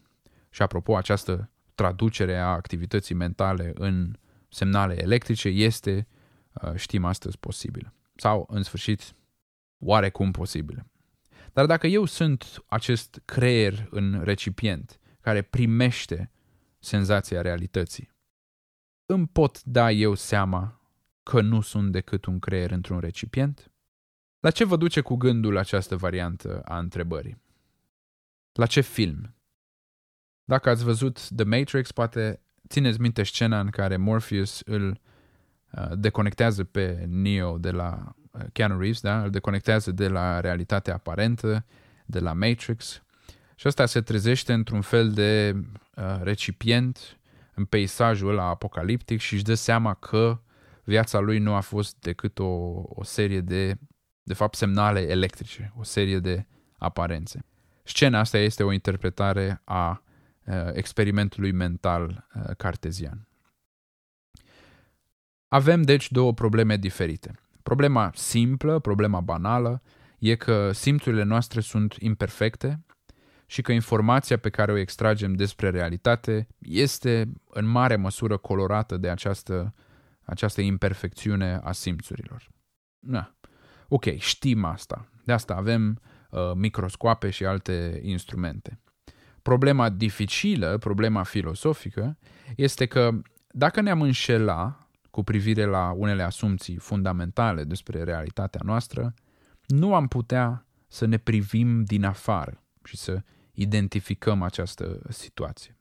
Și 0.49 0.61
apropo, 0.61 0.95
această 0.95 1.51
traducere 1.75 2.37
a 2.37 2.47
activității 2.47 3.15
mentale 3.15 3.71
în 3.75 4.17
semnale 4.49 5.01
electrice 5.01 5.47
este, 5.47 6.07
uh, 6.53 6.75
știm 6.75 7.05
astăzi, 7.05 7.37
posibilă. 7.37 7.93
Sau, 8.15 8.47
în 8.49 8.63
sfârșit, 8.63 9.15
oarecum 9.77 10.31
posibilă. 10.31 10.87
Dar 11.53 11.65
dacă 11.65 11.87
eu 11.87 12.05
sunt 12.05 12.63
acest 12.67 13.21
creier 13.25 13.87
în 13.89 14.21
recipient 14.23 14.99
care 15.21 15.41
primește 15.41 16.31
senzația 16.79 17.41
realității, 17.41 18.09
îmi 19.05 19.27
pot 19.27 19.63
da 19.63 19.91
eu 19.91 20.13
seama 20.13 20.84
că 21.29 21.41
nu 21.41 21.61
sunt 21.61 21.91
decât 21.91 22.25
un 22.25 22.39
creier 22.39 22.71
într-un 22.71 22.99
recipient? 22.99 23.71
La 24.39 24.51
ce 24.51 24.63
vă 24.63 24.75
duce 24.75 25.01
cu 25.01 25.15
gândul 25.15 25.57
această 25.57 25.95
variantă 25.95 26.61
a 26.65 26.77
întrebării? 26.77 27.41
La 28.51 28.65
ce 28.65 28.81
film? 28.81 29.35
Dacă 30.43 30.69
ați 30.69 30.83
văzut 30.83 31.29
The 31.29 31.43
Matrix, 31.43 31.91
poate 31.91 32.41
țineți 32.67 33.01
minte 33.01 33.23
scena 33.23 33.59
în 33.59 33.69
care 33.69 33.97
Morpheus 33.97 34.61
îl 34.65 34.99
uh, 35.71 35.91
deconectează 35.93 36.63
pe 36.63 37.05
Neo 37.07 37.57
de 37.57 37.71
la 37.71 38.15
uh, 38.31 38.41
Keanu 38.51 38.79
Reeves, 38.79 39.01
da? 39.01 39.23
îl 39.23 39.29
deconectează 39.29 39.91
de 39.91 40.07
la 40.07 40.39
realitatea 40.39 40.93
aparentă, 40.93 41.65
de 42.05 42.19
la 42.19 42.33
Matrix 42.33 43.03
și 43.55 43.67
ăsta 43.67 43.85
se 43.85 44.01
trezește 44.01 44.53
într-un 44.53 44.81
fel 44.81 45.11
de 45.11 45.55
uh, 45.95 46.19
recipient 46.21 47.17
în 47.53 47.65
peisajul 47.65 48.29
ăla 48.29 48.43
apocaliptic 48.43 49.19
și 49.19 49.33
își 49.33 49.43
dă 49.43 49.53
seama 49.53 49.93
că 49.93 50.39
viața 50.85 51.19
lui 51.19 51.39
nu 51.39 51.53
a 51.53 51.59
fost 51.59 51.99
decât 51.99 52.39
o, 52.39 52.45
o 52.87 53.03
serie 53.03 53.41
de, 53.41 53.77
de 54.23 54.33
fapt, 54.33 54.55
semnale 54.55 55.09
electrice, 55.09 55.73
o 55.77 55.83
serie 55.83 56.19
de 56.19 56.45
aparențe. 56.77 57.45
Scena 57.83 58.19
asta 58.19 58.37
este 58.37 58.63
o 58.63 58.71
interpretare 58.71 59.61
a 59.63 60.03
uh, 60.45 60.55
experimentului 60.73 61.51
mental 61.51 62.27
uh, 62.35 62.55
cartezian. 62.57 63.27
Avem 65.47 65.81
deci 65.81 66.11
două 66.11 66.33
probleme 66.33 66.77
diferite. 66.77 67.39
Problema 67.63 68.11
simplă, 68.13 68.79
problema 68.79 69.19
banală, 69.21 69.81
e 70.19 70.35
că 70.35 70.71
simțurile 70.71 71.23
noastre 71.23 71.59
sunt 71.59 71.95
imperfecte 71.99 72.85
și 73.45 73.61
că 73.61 73.71
informația 73.71 74.37
pe 74.37 74.49
care 74.49 74.71
o 74.71 74.77
extragem 74.77 75.33
despre 75.33 75.69
realitate 75.69 76.47
este 76.59 77.31
în 77.49 77.65
mare 77.65 77.95
măsură 77.95 78.37
colorată 78.37 78.97
de 78.97 79.09
această, 79.09 79.73
această 80.25 80.61
imperfecțiune 80.61 81.59
a 81.63 81.71
simțurilor. 81.71 82.49
Na. 82.99 83.35
Ok, 83.87 84.17
știm 84.17 84.63
asta. 84.63 85.09
De 85.23 85.31
asta 85.31 85.53
avem 85.55 86.01
uh, 86.29 86.51
microscoape 86.55 87.29
și 87.29 87.45
alte 87.45 87.99
instrumente. 88.03 88.79
Problema 89.41 89.89
dificilă, 89.89 90.77
problema 90.77 91.23
filosofică, 91.23 92.17
este 92.55 92.85
că 92.85 93.11
dacă 93.47 93.81
ne-am 93.81 94.01
înșela 94.01 94.89
cu 95.11 95.23
privire 95.23 95.65
la 95.65 95.91
unele 95.91 96.23
asumții 96.23 96.77
fundamentale 96.77 97.63
despre 97.63 98.03
realitatea 98.03 98.61
noastră, 98.63 99.13
nu 99.67 99.95
am 99.95 100.07
putea 100.07 100.65
să 100.87 101.05
ne 101.05 101.17
privim 101.17 101.83
din 101.83 102.03
afară 102.03 102.63
și 102.83 102.97
să 102.97 103.21
identificăm 103.53 104.41
această 104.41 104.99
situație. 105.09 105.77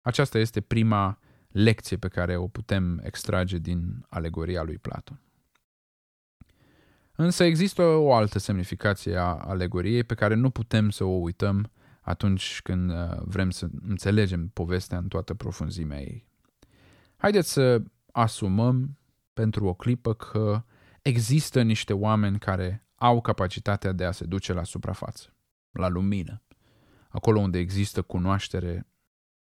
Aceasta 0.00 0.38
este 0.38 0.60
prima 0.60 1.18
lecție 1.50 1.96
pe 1.96 2.08
care 2.08 2.36
o 2.36 2.48
putem 2.48 3.00
extrage 3.02 3.58
din 3.58 4.06
alegoria 4.08 4.62
lui 4.62 4.78
Platon. 4.78 5.20
Însă 7.12 7.44
există 7.44 7.82
o 7.82 8.14
altă 8.14 8.38
semnificație 8.38 9.16
a 9.16 9.34
alegoriei 9.34 10.04
pe 10.04 10.14
care 10.14 10.34
nu 10.34 10.50
putem 10.50 10.90
să 10.90 11.04
o 11.04 11.18
uităm 11.18 11.70
atunci 12.00 12.60
când 12.62 12.90
uh, 12.90 13.16
vrem 13.20 13.50
să 13.50 13.68
înțelegem 13.88 14.48
povestea 14.48 14.98
în 14.98 15.08
toată 15.08 15.34
profunzimea 15.34 16.00
ei. 16.00 16.28
Haideți 17.16 17.52
să 17.52 17.82
asumăm 18.12 18.98
pentru 19.32 19.66
o 19.66 19.74
clipă 19.74 20.14
că 20.14 20.64
există 21.02 21.62
niște 21.62 21.92
oameni 21.92 22.38
care 22.38 22.86
au 22.94 23.20
capacitatea 23.20 23.92
de 23.92 24.04
a 24.04 24.12
se 24.12 24.24
duce 24.24 24.52
la 24.52 24.64
suprafață, 24.64 25.34
la 25.70 25.88
lumină, 25.88 26.42
acolo 27.08 27.40
unde 27.40 27.58
există 27.58 28.02
cunoaștere 28.02 28.86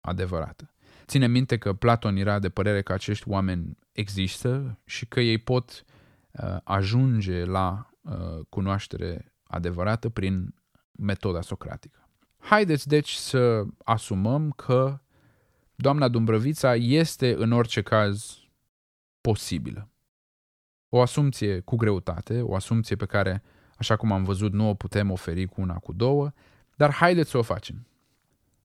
adevărată. 0.00 0.74
Ține 1.06 1.26
minte 1.26 1.58
că 1.58 1.73
Platon 1.73 2.16
era 2.16 2.38
de 2.38 2.49
părere 2.49 2.82
că 2.82 2.92
acești 2.92 3.28
oameni 3.28 3.78
există 3.92 4.78
și 4.84 5.06
că 5.06 5.20
ei 5.20 5.38
pot 5.38 5.84
uh, 6.30 6.56
ajunge 6.64 7.44
la 7.44 7.90
uh, 8.00 8.44
cunoaștere 8.49 9.32
adevărată 9.42 10.08
prin 10.08 10.54
metoda 10.92 11.40
socratică. 11.40 12.08
Haideți 12.38 12.88
deci 12.88 13.12
să 13.12 13.64
asumăm 13.84 14.50
că 14.50 15.00
doamna 15.75 16.08
Dumbrăvița 16.08 16.75
este 16.75 17.34
în 17.34 17.52
orice 17.52 17.82
caz 17.82 18.38
posibilă. 19.20 19.88
O 20.88 21.00
asumție 21.00 21.61
cu 21.61 21.76
greutate, 21.76 22.40
o 22.40 22.54
asumție 22.54 22.96
pe 22.96 23.06
care, 23.06 23.42
așa 23.76 23.96
cum 23.96 24.12
am 24.12 24.25
văzut, 24.25 24.52
nu 24.52 24.68
o 24.68 24.75
putem 24.75 25.11
oferi 25.11 25.46
cu 25.46 25.61
una, 25.61 25.78
cu 25.78 25.92
două, 25.92 26.32
dar 26.76 26.92
haideți 26.92 27.30
să 27.30 27.38
o 27.38 27.42
facem. 27.42 27.87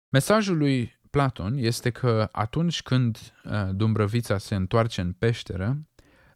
Mesajul 0.09 0.57
lui 0.57 0.98
Platon 1.09 1.57
este 1.57 1.89
că 1.89 2.29
atunci 2.31 2.81
când 2.81 3.17
uh, 3.43 3.69
Dumbrăvița 3.71 4.37
se 4.37 4.55
întoarce 4.55 5.01
în 5.01 5.11
peșteră, 5.11 5.87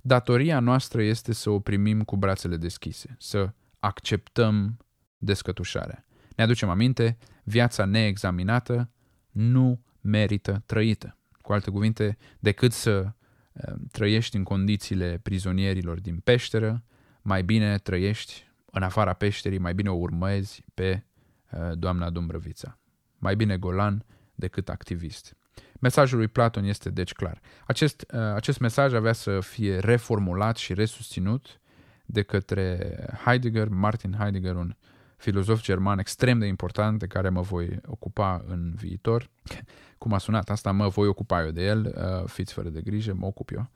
datoria 0.02 0.60
noastră 0.60 1.02
este 1.02 1.34
să 1.34 1.50
o 1.50 1.60
primim 1.60 2.02
cu 2.02 2.18
brațele 2.18 2.58
deschise, 2.58 3.16
să 3.20 3.54
acceptăm 3.80 4.78
descătușarea. 5.18 6.06
Ne 6.36 6.44
aducem 6.44 6.70
aminte, 6.70 7.18
viața 7.44 7.86
neexaminată 7.86 8.90
nu 9.32 9.84
merită 10.02 10.64
trăită. 10.66 11.18
Cu 11.42 11.54
alte 11.54 11.70
cuvinte, 11.70 12.18
decât 12.40 12.72
să 12.72 13.14
Ehm, 13.54 13.88
trăiești 13.92 14.36
în 14.36 14.44
condițiile 14.44 15.20
prizonierilor 15.24 16.00
din 16.00 16.18
peșteră, 16.18 16.84
mai 17.22 17.44
bine 17.44 17.78
trăiești 17.78 18.52
în 18.66 18.84
afara 18.84 19.14
peșterii, 19.14 19.58
mai 19.58 19.74
bine 19.74 19.90
o 19.90 19.94
urmezi 19.94 20.64
pe 20.74 21.06
eh, 21.52 21.72
doamna 21.74 22.10
Dumbrăvița. 22.10 22.80
Mai 23.18 23.36
bine 23.36 23.58
golan 23.58 24.06
decât 24.36 24.70
activist. 24.70 25.38
Mesajul 25.80 26.18
lui 26.18 26.28
Platon 26.28 26.64
este 26.64 26.90
deci 26.90 27.14
clar. 27.14 27.42
Acest, 27.66 28.06
eh, 28.12 28.20
acest 28.20 28.60
mesaj 28.60 28.94
avea 28.94 29.14
să 29.14 29.40
fie 29.40 29.80
reformulat 29.80 30.58
și 30.58 30.74
resusținut 30.74 31.62
de 32.06 32.22
către 32.22 32.96
Heidegger, 33.26 33.68
Martin 33.68 34.16
Heidegger, 34.20 34.56
un 34.56 34.76
filozof 35.18 35.62
german 35.62 36.00
extrem 36.00 36.40
de 36.40 36.46
important 36.46 37.00
de 37.00 37.08
care 37.08 37.30
mă 37.30 37.42
voi 37.42 37.80
ocupa 37.86 38.44
în 38.48 38.74
viitor. 38.76 39.30
Cum 39.98 40.14
a 40.14 40.18
sunat 40.18 40.50
asta, 40.50 40.72
mă 40.72 40.88
voi 40.88 41.08
ocupa 41.08 41.44
eu 41.44 41.52
de 41.52 41.66
el, 41.66 41.96
uh, 41.98 42.30
fiți 42.30 42.54
fără 42.54 42.70
de 42.70 42.82
grijă, 42.82 43.14
mă 43.14 43.26
ocup 43.26 43.50
eu. 43.50 43.70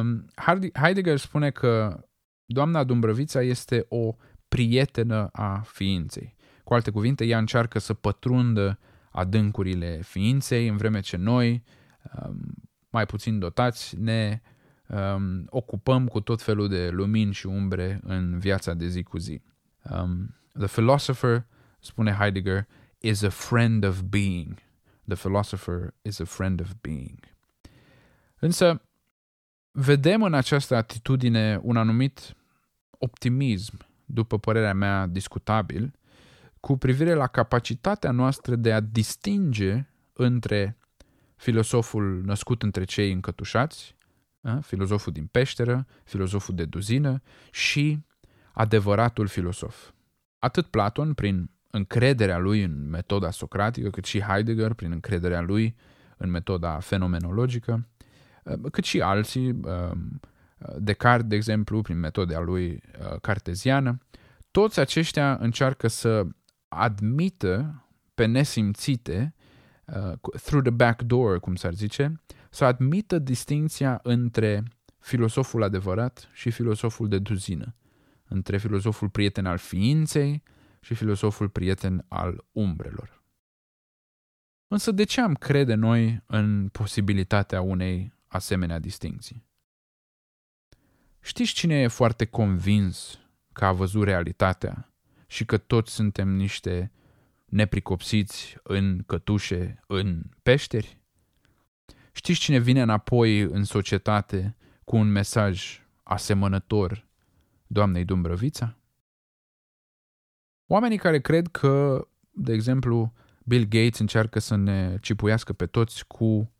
Um, 0.00 0.30
Heidegger 0.74 1.16
spune 1.16 1.50
că 1.50 2.04
doamna 2.44 2.84
Dumbrăvița 2.84 3.42
este 3.42 3.86
o 3.88 4.16
prietenă 4.48 5.28
a 5.32 5.58
ființei. 5.58 6.36
Cu 6.64 6.74
alte 6.74 6.90
cuvinte, 6.90 7.24
ea 7.24 7.38
încearcă 7.38 7.78
să 7.78 7.94
pătrundă 7.94 8.78
adâncurile 9.18 10.00
ființei, 10.02 10.68
în 10.68 10.76
vreme 10.76 11.00
ce 11.00 11.16
noi, 11.16 11.64
um, 12.24 12.40
mai 12.90 13.06
puțin 13.06 13.38
dotați, 13.38 13.96
ne 13.96 14.40
um, 14.86 15.46
ocupăm 15.48 16.06
cu 16.06 16.20
tot 16.20 16.42
felul 16.42 16.68
de 16.68 16.88
lumini 16.88 17.32
și 17.32 17.46
umbre 17.46 18.00
în 18.02 18.38
viața 18.38 18.74
de 18.74 18.86
zi 18.86 19.02
cu 19.02 19.18
zi. 19.18 19.42
Um, 19.90 20.36
The 20.52 20.66
philosopher, 20.66 21.46
spune 21.80 22.12
Heidegger, 22.12 22.66
is 22.98 23.22
a 23.22 23.30
friend 23.30 23.84
of 23.84 24.00
being. 24.00 24.58
The 25.04 25.16
philosopher 25.16 25.94
is 26.02 26.18
a 26.20 26.24
friend 26.24 26.60
of 26.60 26.72
being. 26.80 27.18
Însă, 28.38 28.82
vedem 29.70 30.22
în 30.22 30.34
această 30.34 30.76
atitudine 30.76 31.60
un 31.62 31.76
anumit 31.76 32.36
optimism, 32.98 33.76
după 34.04 34.38
părerea 34.38 34.74
mea 34.74 35.06
discutabil, 35.06 35.97
cu 36.68 36.76
privire 36.76 37.14
la 37.14 37.26
capacitatea 37.26 38.10
noastră 38.10 38.56
de 38.56 38.72
a 38.72 38.80
distinge 38.80 39.86
între 40.12 40.78
filosoful 41.36 42.22
născut 42.24 42.62
între 42.62 42.84
cei 42.84 43.12
încătușați, 43.12 43.96
filozoful 44.60 45.12
din 45.12 45.26
peșteră, 45.26 45.86
filozoful 46.04 46.54
de 46.54 46.64
duzină 46.64 47.22
și 47.50 48.04
adevăratul 48.52 49.26
filosof. 49.26 49.90
Atât 50.38 50.66
Platon, 50.66 51.14
prin 51.14 51.50
încrederea 51.70 52.38
lui 52.38 52.62
în 52.62 52.88
metoda 52.88 53.30
socratică, 53.30 53.90
cât 53.90 54.04
și 54.04 54.20
Heidegger, 54.20 54.72
prin 54.72 54.92
încrederea 54.92 55.40
lui 55.40 55.76
în 56.16 56.30
metoda 56.30 56.78
fenomenologică, 56.78 57.88
uh, 58.44 58.70
cât 58.70 58.84
și 58.84 59.00
alții, 59.00 59.50
uh, 59.50 59.90
Descartes, 60.78 61.28
de 61.28 61.34
exemplu, 61.34 61.82
prin 61.82 61.98
metoda 61.98 62.40
lui 62.40 62.70
uh, 62.70 63.20
carteziană, 63.20 63.98
toți 64.50 64.80
aceștia 64.80 65.36
încearcă 65.40 65.88
să 65.88 66.26
admită 66.68 67.84
pe 68.14 68.24
nesimțite, 68.24 69.34
through 70.42 70.62
the 70.62 70.70
back 70.70 71.02
door, 71.02 71.40
cum 71.40 71.54
s-ar 71.54 71.74
zice, 71.74 72.22
să 72.50 72.64
admită 72.64 73.18
distinția 73.18 74.00
între 74.02 74.62
filosoful 74.98 75.62
adevărat 75.62 76.28
și 76.32 76.50
filosoful 76.50 77.08
de 77.08 77.18
duzină 77.18 77.74
între 78.28 78.58
filosoful 78.58 79.08
prieten 79.08 79.46
al 79.46 79.58
ființei 79.58 80.42
și 80.80 80.94
filosoful 80.94 81.48
prieten 81.48 82.04
al 82.08 82.44
umbrelor. 82.52 83.22
Însă 84.68 84.90
de 84.90 85.04
ce 85.04 85.20
am 85.20 85.34
crede 85.34 85.74
noi 85.74 86.22
în 86.26 86.68
posibilitatea 86.68 87.60
unei 87.60 88.12
asemenea 88.26 88.78
distinții? 88.78 89.46
Știți 91.20 91.52
cine 91.52 91.80
e 91.80 91.88
foarte 91.88 92.24
convins 92.24 93.18
că 93.52 93.64
a 93.64 93.72
văzut 93.72 94.04
realitatea 94.04 94.92
și 95.28 95.44
că 95.44 95.56
toți 95.58 95.92
suntem 95.92 96.28
niște 96.28 96.92
nepricopsiți 97.44 98.56
în 98.62 99.02
cătușe, 99.06 99.80
în 99.86 100.22
peșteri? 100.42 100.98
Știți 102.12 102.40
cine 102.40 102.58
vine 102.58 102.82
înapoi 102.82 103.40
în 103.40 103.64
societate 103.64 104.56
cu 104.84 104.96
un 104.96 105.10
mesaj 105.10 105.80
asemănător 106.02 107.06
doamnei 107.66 108.04
Dumbrăvița? 108.04 108.76
Oamenii 110.66 110.98
care 110.98 111.20
cred 111.20 111.46
că, 111.46 112.06
de 112.30 112.52
exemplu, 112.52 113.12
Bill 113.44 113.64
Gates 113.64 113.98
încearcă 113.98 114.38
să 114.38 114.56
ne 114.56 114.98
cipuiască 115.00 115.52
pe 115.52 115.66
toți 115.66 116.06
cu 116.06 116.52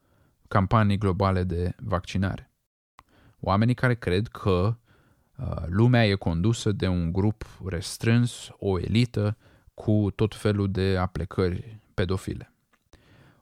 campanii 0.48 0.98
globale 0.98 1.44
de 1.44 1.74
vaccinare. 1.76 2.52
Oamenii 3.40 3.74
care 3.74 3.94
cred 3.94 4.26
că 4.26 4.50
uh, 4.50 4.87
lumea 5.66 6.06
e 6.06 6.14
condusă 6.14 6.72
de 6.72 6.86
un 6.86 7.12
grup 7.12 7.44
restrâns, 7.66 8.50
o 8.58 8.78
elită 8.78 9.36
cu 9.74 10.12
tot 10.14 10.34
felul 10.34 10.70
de 10.70 10.96
aplecări 10.96 11.80
pedofile. 11.94 12.52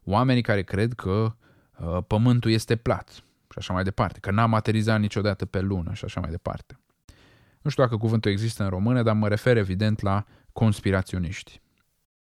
Oamenii 0.05 0.43
care 0.43 0.63
cred 0.63 0.93
că 0.93 1.35
uh, 1.79 1.99
pământul 2.07 2.51
este 2.51 2.77
plat 2.77 3.09
și 3.51 3.59
așa 3.59 3.73
mai 3.73 3.83
departe, 3.83 4.19
că 4.21 4.31
n-am 4.31 4.55
aterizat 4.55 5.01
niciodată 5.01 5.47
pe 5.47 5.61
lună 5.61 5.93
și 5.93 6.05
așa 6.05 6.21
mai 6.21 6.31
departe. 6.31 6.79
Nu 7.63 7.71
știu 7.71 7.83
dacă 7.83 7.97
cuvântul 7.97 8.31
există 8.31 8.63
în 8.63 8.69
română, 8.69 9.03
dar 9.03 9.15
mă 9.15 9.29
refer 9.29 9.57
evident 9.57 10.01
la 10.01 10.25
conspiraționiști. 10.53 11.61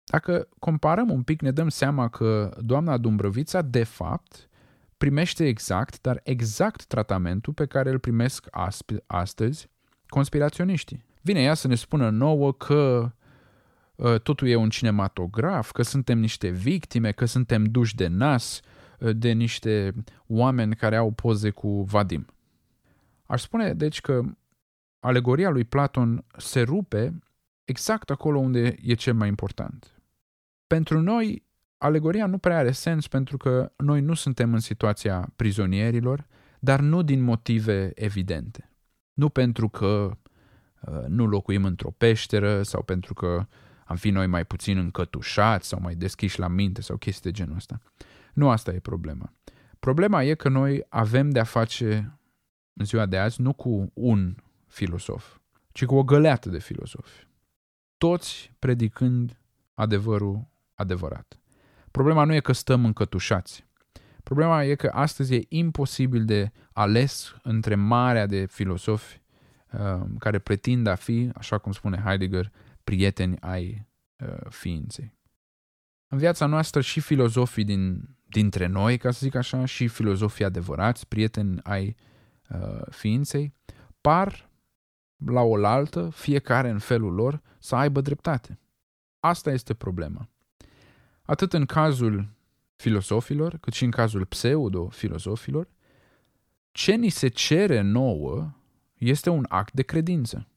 Dacă 0.03 0.47
comparăm 0.59 1.09
un 1.09 1.23
pic, 1.23 1.41
ne 1.41 1.51
dăm 1.51 1.69
seama 1.69 2.09
că 2.09 2.57
doamna 2.59 2.97
Dumbrăvița, 2.97 3.61
de 3.61 3.83
fapt, 3.83 4.49
primește 5.03 5.45
exact, 5.47 6.01
dar 6.01 6.19
exact 6.23 6.85
tratamentul 6.85 7.53
pe 7.53 7.65
care 7.65 7.89
îl 7.89 7.99
primesc 7.99 8.47
astăzi 9.05 9.69
conspiraționiștii. 10.07 11.05
Vine 11.21 11.41
ea 11.41 11.53
să 11.53 11.67
ne 11.67 11.75
spună 11.75 12.09
nouă 12.09 12.53
că 12.53 13.11
uh, 13.95 14.19
totul 14.19 14.47
e 14.47 14.55
un 14.55 14.69
cinematograf, 14.69 15.71
că 15.71 15.81
suntem 15.81 16.19
niște 16.19 16.49
victime, 16.49 17.11
că 17.11 17.25
suntem 17.25 17.63
duși 17.63 17.95
de 17.95 18.07
nas 18.07 18.59
uh, 18.99 19.15
de 19.15 19.31
niște 19.31 19.93
oameni 20.27 20.75
care 20.75 20.95
au 20.95 21.11
poze 21.11 21.49
cu 21.49 21.83
Vadim. 21.83 22.25
Aș 23.25 23.41
spune, 23.41 23.73
deci, 23.73 24.01
că 24.01 24.21
alegoria 24.99 25.49
lui 25.49 25.63
Platon 25.63 26.25
se 26.37 26.61
rupe 26.61 27.19
exact 27.63 28.09
acolo 28.09 28.39
unde 28.39 28.75
e 28.81 28.93
cel 28.93 29.13
mai 29.13 29.27
important. 29.27 30.01
Pentru 30.67 31.01
noi, 31.01 31.43
alegoria 31.83 32.25
nu 32.25 32.37
prea 32.37 32.57
are 32.57 32.71
sens 32.71 33.07
pentru 33.07 33.37
că 33.37 33.71
noi 33.77 34.01
nu 34.01 34.13
suntem 34.13 34.53
în 34.53 34.59
situația 34.59 35.31
prizonierilor, 35.35 36.27
dar 36.59 36.79
nu 36.79 37.01
din 37.01 37.21
motive 37.21 37.91
evidente. 37.95 38.71
Nu 39.13 39.29
pentru 39.29 39.69
că 39.69 40.11
uh, 40.81 41.03
nu 41.07 41.25
locuim 41.25 41.65
într-o 41.65 41.91
peșteră 41.91 42.63
sau 42.63 42.83
pentru 42.83 43.13
că 43.13 43.47
am 43.85 43.95
fi 43.95 44.09
noi 44.09 44.27
mai 44.27 44.45
puțin 44.45 44.77
încătușați 44.77 45.67
sau 45.67 45.79
mai 45.81 45.95
deschiși 45.95 46.39
la 46.39 46.47
minte 46.47 46.81
sau 46.81 46.97
chestii 46.97 47.31
de 47.31 47.37
genul 47.37 47.55
ăsta. 47.55 47.81
Nu 48.33 48.49
asta 48.49 48.73
e 48.73 48.79
problema. 48.79 49.33
Problema 49.79 50.23
e 50.23 50.33
că 50.33 50.49
noi 50.49 50.85
avem 50.89 51.29
de-a 51.29 51.43
face 51.43 52.19
în 52.73 52.85
ziua 52.85 53.05
de 53.05 53.17
azi 53.17 53.41
nu 53.41 53.53
cu 53.53 53.91
un 53.93 54.35
filosof, 54.67 55.37
ci 55.71 55.85
cu 55.85 55.95
o 55.95 56.03
găleată 56.03 56.49
de 56.49 56.59
filosofi. 56.59 57.27
Toți 57.97 58.51
predicând 58.59 59.37
adevărul 59.73 60.47
adevărat. 60.73 61.37
Problema 61.93 62.23
nu 62.23 62.33
e 62.33 62.39
că 62.39 62.51
stăm 62.51 62.85
încătușați. 62.85 63.65
Problema 64.23 64.63
e 64.63 64.75
că 64.75 64.89
astăzi 64.93 65.33
e 65.33 65.45
imposibil 65.47 66.25
de 66.25 66.51
ales 66.71 67.35
între 67.43 67.75
marea 67.75 68.25
de 68.25 68.45
filosofi 68.45 69.21
uh, 69.71 70.01
care 70.19 70.39
pretind 70.39 70.87
a 70.87 70.95
fi, 70.95 71.31
așa 71.35 71.57
cum 71.57 71.71
spune 71.71 72.01
Heidegger, 72.05 72.51
prieteni 72.83 73.37
ai 73.39 73.87
uh, 74.25 74.49
ființei. 74.49 75.17
În 76.07 76.17
viața 76.17 76.45
noastră 76.45 76.81
și 76.81 76.99
filozofii 76.99 77.63
din, 77.63 78.09
dintre 78.25 78.65
noi, 78.65 78.97
ca 78.97 79.11
să 79.11 79.19
zic 79.21 79.35
așa, 79.35 79.65
și 79.65 79.87
filozofii 79.87 80.45
adevărați, 80.45 81.07
prieteni 81.07 81.59
ai 81.63 81.95
uh, 82.49 82.81
ființei, 82.89 83.53
par 84.01 84.49
la 85.25 85.41
oaltă, 85.41 86.09
fiecare 86.09 86.69
în 86.69 86.79
felul 86.79 87.13
lor, 87.13 87.41
să 87.59 87.75
aibă 87.75 88.01
dreptate. 88.01 88.59
Asta 89.19 89.51
este 89.51 89.73
problema. 89.73 90.27
Atât 91.25 91.53
în 91.53 91.65
cazul 91.65 92.29
filosofilor, 92.75 93.57
cât 93.57 93.73
și 93.73 93.83
în 93.83 93.91
cazul 93.91 94.25
pseudo-filosofilor, 94.25 95.67
ce 96.71 96.93
ni 96.93 97.09
se 97.09 97.27
cere 97.27 97.81
nouă 97.81 98.51
este 98.93 99.29
un 99.29 99.45
act 99.49 99.73
de 99.73 99.81
credință. 99.81 100.47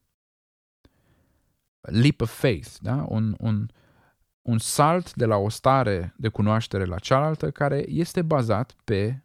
Leap 1.80 2.20
of 2.20 2.38
faith, 2.38 2.70
da? 2.80 3.06
un, 3.08 3.34
un, 3.38 3.68
un 4.42 4.58
salt 4.58 5.14
de 5.14 5.24
la 5.24 5.36
o 5.36 5.48
stare 5.48 6.14
de 6.16 6.28
cunoaștere 6.28 6.84
la 6.84 6.98
cealaltă 6.98 7.50
care 7.50 7.84
este 7.88 8.22
bazat 8.22 8.76
pe 8.84 9.22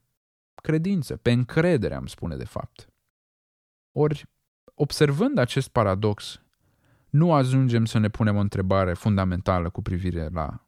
credință, 0.56 1.18
pe 1.18 1.32
încredere, 1.32 1.96
am 1.96 2.06
spune 2.06 2.36
de 2.36 2.46
fapt. 2.46 2.90
Ori, 3.92 4.26
observând 4.74 5.38
acest 5.38 5.68
paradox, 5.68 6.42
nu 7.10 7.34
ajungem 7.34 7.86
să 7.86 7.98
ne 7.98 8.10
punem 8.10 8.36
o 8.36 8.40
întrebare 8.40 8.94
fundamentală 8.94 9.70
cu 9.70 9.82
privire 9.82 10.30
la 10.30 10.66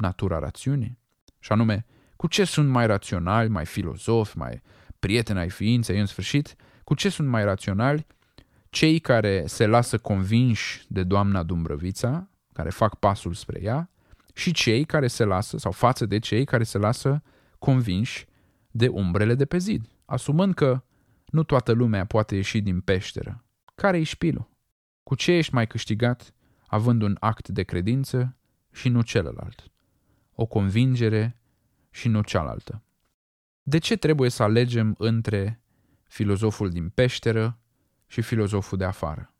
natura 0.00 0.38
rațiunii? 0.38 0.98
Și 1.38 1.52
anume, 1.52 1.86
cu 2.16 2.26
ce 2.26 2.44
sunt 2.44 2.68
mai 2.68 2.86
raționali, 2.86 3.48
mai 3.48 3.66
filozofi, 3.66 4.36
mai 4.36 4.62
prieteni 4.98 5.38
ai 5.38 5.50
ființei, 5.50 6.00
în 6.00 6.06
sfârșit, 6.06 6.56
cu 6.84 6.94
ce 6.94 7.08
sunt 7.08 7.28
mai 7.28 7.44
raționali 7.44 8.06
cei 8.70 8.98
care 8.98 9.46
se 9.46 9.66
lasă 9.66 9.98
convinși 9.98 10.84
de 10.88 11.02
doamna 11.02 11.42
Dumbrăvița, 11.42 12.28
care 12.52 12.70
fac 12.70 12.94
pasul 12.98 13.34
spre 13.34 13.60
ea, 13.62 13.90
și 14.34 14.52
cei 14.52 14.84
care 14.84 15.06
se 15.06 15.24
lasă, 15.24 15.58
sau 15.58 15.72
față 15.72 16.06
de 16.06 16.18
cei 16.18 16.44
care 16.44 16.62
se 16.62 16.78
lasă 16.78 17.22
convinși 17.58 18.26
de 18.70 18.88
umbrele 18.88 19.34
de 19.34 19.44
pe 19.44 19.58
zid, 19.58 19.88
asumând 20.04 20.54
că 20.54 20.82
nu 21.26 21.42
toată 21.42 21.72
lumea 21.72 22.04
poate 22.04 22.34
ieși 22.34 22.60
din 22.60 22.80
peșteră. 22.80 23.44
Care-i 23.74 24.02
șpilul? 24.02 24.50
Cu 25.02 25.14
ce 25.14 25.32
ești 25.32 25.54
mai 25.54 25.66
câștigat 25.66 26.34
având 26.66 27.02
un 27.02 27.16
act 27.20 27.48
de 27.48 27.62
credință 27.62 28.36
și 28.72 28.88
nu 28.88 29.02
celălalt? 29.02 29.70
O 30.40 30.46
convingere 30.46 31.40
și 31.90 32.08
nu 32.08 32.22
cealaltă. 32.22 32.82
De 33.62 33.78
ce 33.78 33.96
trebuie 33.96 34.30
să 34.30 34.42
alegem 34.42 34.94
între 34.98 35.62
filozoful 36.08 36.70
din 36.70 36.88
peșteră 36.88 37.58
și 38.06 38.22
filozoful 38.22 38.78
de 38.78 38.84
afară? 38.84 39.34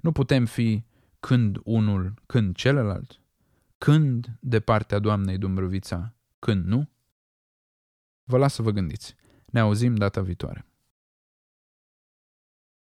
Nu 0.00 0.12
putem 0.12 0.44
fi 0.44 0.84
când 1.20 1.58
unul, 1.64 2.14
când 2.26 2.56
celălalt? 2.56 3.20
Când 3.78 4.38
de 4.40 4.60
partea 4.60 4.98
doamnei 4.98 5.38
Dumbrăvița, 5.38 6.14
când 6.38 6.64
nu? 6.64 6.90
Vă 8.24 8.38
las 8.38 8.54
să 8.54 8.62
vă 8.62 8.70
gândiți. 8.70 9.14
Ne 9.46 9.60
auzim 9.60 9.94
data 9.94 10.20
viitoare. 10.20 10.65